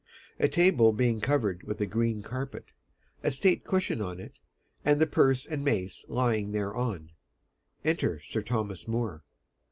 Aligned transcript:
[A 0.39 0.47
table 0.47 0.93
being 0.93 1.21
covered 1.21 1.61
with 1.61 1.79
a 1.79 1.85
green 1.85 2.23
carpet, 2.23 2.65
a 3.21 3.29
state 3.29 3.63
cushion 3.63 4.01
on 4.01 4.19
it, 4.19 4.33
and 4.83 4.99
the 4.99 5.05
Purse 5.05 5.45
and 5.45 5.63
Mace 5.63 6.03
lying 6.09 6.53
thereon, 6.53 7.11
enter 7.85 8.19
Sir 8.19 8.41
Thomas 8.41 8.87
More.] 8.87 9.07
MORE. 9.09 9.23